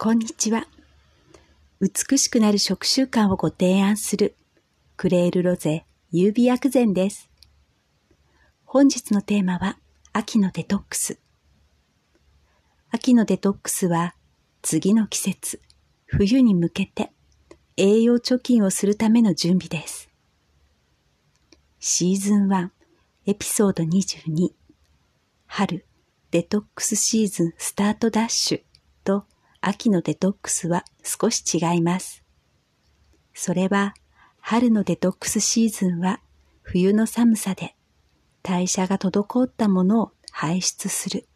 [0.00, 0.68] こんにちは。
[1.80, 4.36] 美しくなる食習慣をご提案する
[4.96, 7.28] クレールロゼ優美薬膳です。
[8.64, 9.76] 本日のテーマは
[10.12, 11.18] 秋のデトックス。
[12.92, 14.14] 秋のデトックスは
[14.62, 15.60] 次の季節、
[16.06, 17.10] 冬に向けて
[17.76, 20.08] 栄養貯金をするための準備です。
[21.80, 22.68] シーズン1
[23.26, 24.52] エピソード22
[25.46, 25.84] 春
[26.30, 28.67] デトックスシーズンスタートダッシュ
[29.68, 32.24] 秋のデトックスは少し違います。
[33.34, 33.92] それは
[34.40, 36.20] 春のデトックスシーズンは
[36.62, 37.76] 冬の寒さで
[38.42, 41.28] 代謝が滞ったものを排出する。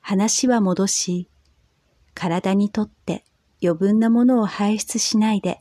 [0.00, 1.28] 話は戻し、
[2.12, 3.24] 体にとって
[3.62, 5.60] 余分なものを排出しないで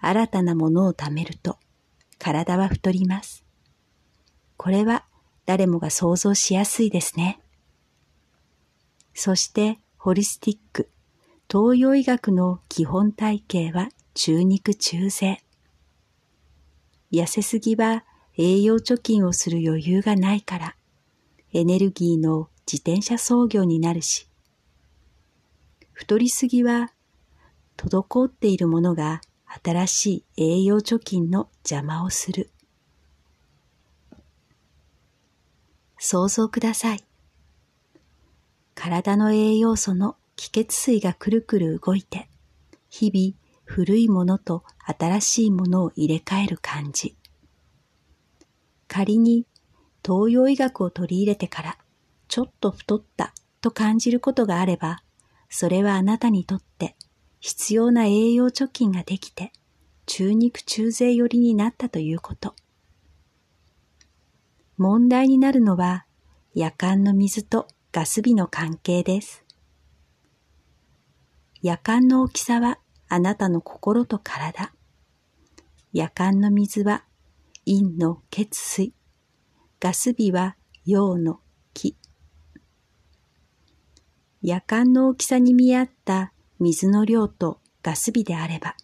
[0.00, 1.58] 新たなものを貯めると
[2.18, 3.44] 体は太ります。
[4.56, 5.04] これは
[5.44, 7.43] 誰もが想像しやすいですね。
[9.14, 10.90] そしてホリスティック、
[11.50, 15.40] 東洋医学の基本体系は中肉中背。
[17.12, 18.04] 痩せすぎは
[18.36, 20.76] 栄養貯金をする余裕がないから、
[21.52, 24.28] エネルギーの自転車操業になるし、
[25.92, 26.92] 太りすぎは
[27.76, 29.20] 滞っているものが
[29.62, 32.50] 新しい栄養貯金の邪魔をする。
[35.98, 37.04] 想像ください。
[38.74, 42.28] 体の栄養素の気血水がくるくる動いて、
[42.90, 47.16] 日々古いものと新しいものを入れ替える感じ。
[48.88, 49.46] 仮に
[50.04, 51.78] 東洋医学を取り入れてから
[52.28, 55.02] ちょっと太ったと感じることがあれば、
[55.48, 56.96] それはあなたにとって
[57.40, 59.52] 必要な栄養貯金ができて
[60.06, 62.54] 中肉中背寄りになったということ。
[64.76, 66.04] 問題になるのは
[66.54, 69.44] 夜間の水とガス火の関係です。
[71.62, 74.72] 夜間の大きさはあなたの心と体。
[75.92, 77.04] 夜間の水は
[77.64, 78.94] 陰の血水。
[79.78, 81.38] ガス火は陽の
[81.72, 81.96] 気。
[84.42, 88.74] 夜間の大きさに見合った水の量とガス火であれば、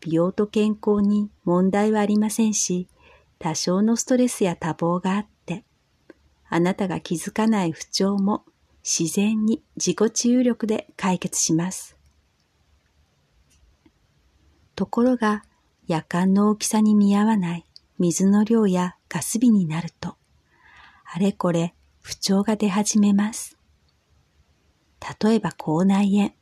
[0.00, 2.86] 美容と健康に問題はありませんし、
[3.38, 5.37] 多少のストレスや多忙があって、
[6.48, 8.44] あなたが気づかない不調も
[8.82, 11.96] 自然に自己治癒力で解決します。
[14.74, 15.44] ところが
[15.86, 17.64] 夜間の大きさに見合わない
[17.98, 20.16] 水の量やガス火になると、
[21.04, 23.56] あれこれ不調が出始めます。
[25.22, 26.32] 例えば口内炎。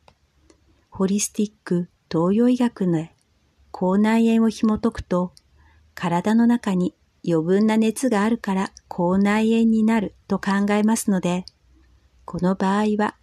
[0.90, 3.06] ホリスティック東洋医学の
[3.70, 5.32] 口内炎を紐解くと、
[5.94, 6.94] 体の中に
[7.26, 11.44] 余分な熱があるから口内炎になると考えますので、
[12.24, 13.16] この場合は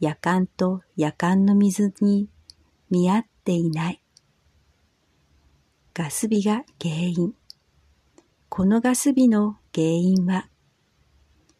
[0.00, 2.28] 夜間と夜間の水に
[2.90, 4.02] 見合っていない
[5.94, 7.32] ガス火が原因。
[8.50, 10.48] このガス火の原因は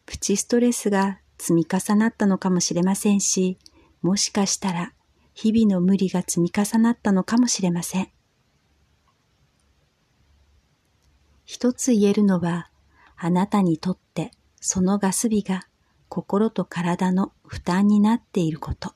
[0.05, 3.57] プチストレスが積み重なったのかもしれませんし、
[4.03, 4.93] もしかしたら
[5.33, 8.09] 日々の無理が積み重なったのかもしれません。
[11.47, 12.69] 一つ言えるのは、
[13.15, 15.65] あなたにとってそのガス火が
[16.09, 18.93] 心と体の負担になっていること。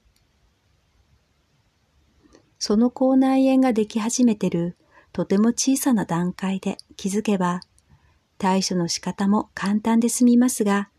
[2.60, 4.76] その口内炎ができ始めてる
[5.14, 7.62] とても小さな段階で気づけば、
[8.38, 10.90] 対処の仕方も簡単で済みますが、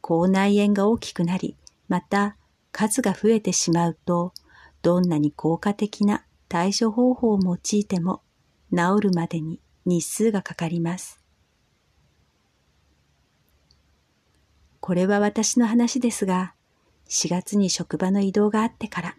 [0.00, 1.58] 口内炎が大きくなり、
[1.88, 2.38] また
[2.72, 4.32] 数が増えてしまうと、
[4.80, 8.22] どんなに効果的な対処方法を用いても
[8.70, 11.20] 治るまでに日数がかかります。
[14.80, 16.54] これは私の話ですが、
[17.08, 19.16] 4月に職場の移動があってから、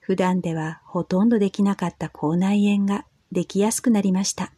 [0.00, 4.52] 普段ではほとんどできなかった口内炎ができやすくなりました。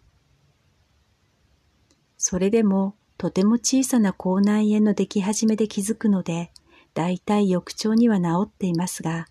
[2.17, 6.51] それでもとても小さな口内炎のでき始めで気づくので、
[6.95, 9.27] だいたい翌朝には治っていますが、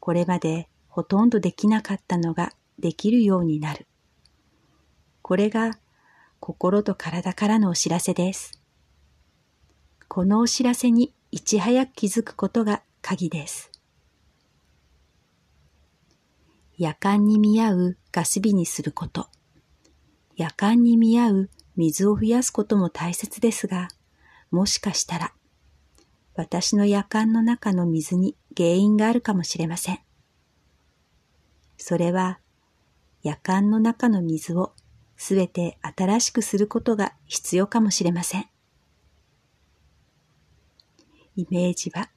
[0.00, 3.87] これまでほとんどできなかったのができるようになる。
[5.28, 5.72] これが
[6.40, 8.58] 心と体からのお知らせです。
[10.08, 13.70] このお知らせにいち早く気づくことが鍵です。
[16.78, 19.28] 夜間に見合うガス火にすること、
[20.34, 23.88] 夜間に見合う水を増やすことも大切ですが、
[24.50, 25.34] もしかしたら
[26.36, 29.98] 私の夜間の中の水に原因があるかもしれません。
[31.76, 32.40] それは
[33.22, 34.72] 夜間の中の水を
[35.18, 38.46] すべて新しくすることが必要かもしれません。
[41.36, 42.08] イメージは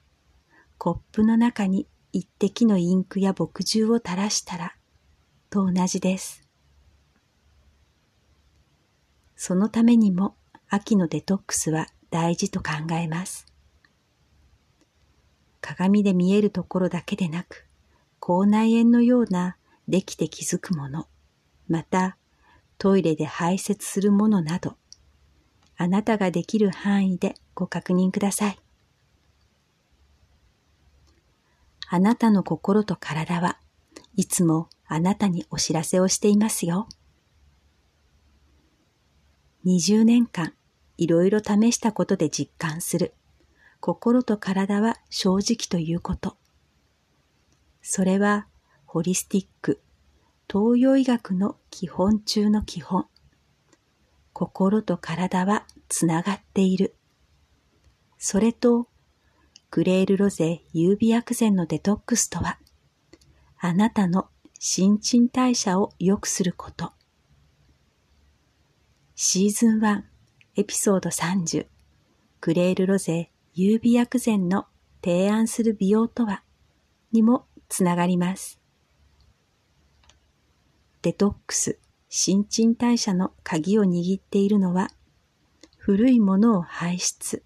[0.78, 4.76] コップの中に一滴のインクや墨汁を垂らしたら
[5.50, 6.48] と同じです。
[9.36, 10.36] そのためにも
[10.68, 13.46] 秋のデトックスは大事と考えます。
[15.60, 17.66] 鏡で見えるところだけでなく、
[18.20, 19.56] 口内炎のような
[19.88, 21.08] できて気づくもの、
[21.68, 22.16] また
[22.82, 24.74] トイレで排泄するものなど、
[25.76, 28.58] あなたができる範囲でご確認ください。
[31.86, 33.60] あなたの心と体は
[34.16, 36.88] いつもあなたにお知らせをしていますよ。
[39.64, 40.52] 20年間
[40.98, 43.14] いろいろ試したことで実感する
[43.78, 46.36] 心と体は正直ということ。
[47.80, 48.48] それは
[48.86, 49.80] ホリスティック
[50.52, 53.06] 東洋医学の基本中の基本。
[54.34, 56.94] 心と体はつながっている。
[58.18, 58.86] それと、
[59.70, 62.58] グレールロゼ優美薬膳のデトックスとは、
[63.60, 64.28] あなたの
[64.58, 66.92] 新陳代謝を良くすること。
[69.14, 70.02] シーズン1
[70.56, 71.66] エピソード30
[72.42, 74.66] グレールロゼ優美薬膳の
[75.02, 76.42] 提案する美容とは
[77.10, 78.61] にもつながります。
[81.02, 84.88] デトックス、新陳代謝の鍵を握っているのは、
[85.76, 87.42] 古いものを排出、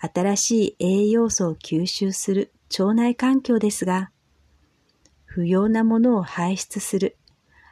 [0.00, 4.10] 新しい栄養素を吸収する腸内環境ですが、
[5.26, 7.16] 不要なものを排出する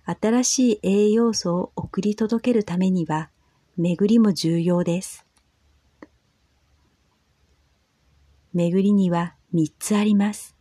[0.05, 3.29] 新しい栄養素を送り届けるためには、
[3.77, 5.27] 巡りも重要です。
[8.55, 10.55] 巡りには三つあります。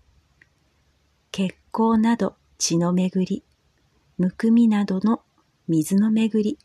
[1.31, 3.43] 血行など血の巡り、
[4.17, 5.21] むくみなどの
[5.67, 6.59] 水の巡り、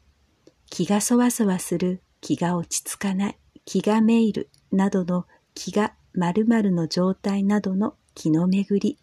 [0.67, 8.99] 気がそわそわする、気が落ち着かない、気がめいるなどの気が〇〇の状態などの気の巡り。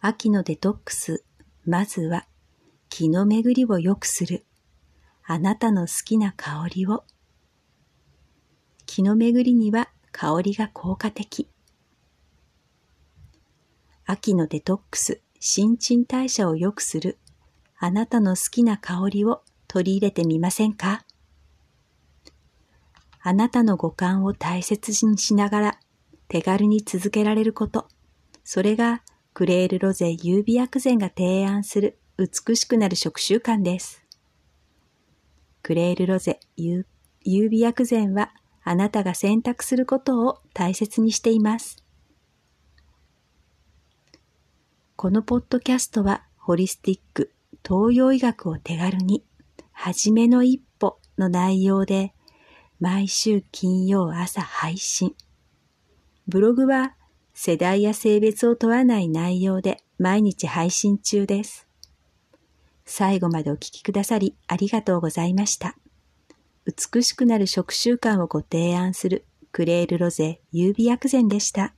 [0.00, 1.24] 秋のデトックス、
[1.66, 2.26] まずは
[2.88, 4.46] 気の巡りを良くする。
[5.26, 7.04] あなたの好きな香りを。
[8.86, 11.50] 気の巡りには香りが効果的。
[14.06, 17.18] 秋のデトックス、新陳代謝を良くする
[17.78, 21.04] あなたの好きな香りを取り入れてみませんか？
[23.22, 25.78] あなたの五感を大切にしながら
[26.26, 27.86] 手軽に続けられること。
[28.42, 29.02] それが
[29.34, 34.02] クレールロゼ優美薬膳が提案する美しくなる食習慣です。
[35.62, 36.84] クレールロゼ優
[37.24, 38.32] 美薬膳は
[38.64, 41.84] あなたが選択することを大切にしています。
[44.96, 47.30] このポッドキャストはホリスティック
[47.62, 49.22] 東洋医学を手軽に、
[49.70, 52.14] はじめの一歩の内容で、
[52.80, 55.14] 毎週金曜朝配信。
[56.26, 56.94] ブログは
[57.34, 61.66] 世代や性別を問わない内容で毎日配信中です。
[62.86, 65.76] 最後までお聞きくださりありがとうございました。
[66.64, 71.74] 美しくなる食習慣をご提案するクレールロゼ優美薬膳でした。